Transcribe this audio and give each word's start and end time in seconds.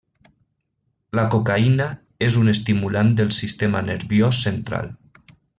La 1.19 1.25
cocaïna 1.35 1.87
és 2.29 2.39
un 2.43 2.51
estimulant 2.55 3.15
del 3.23 3.33
sistema 3.43 3.87
nerviós 3.93 4.45
central. 4.49 4.91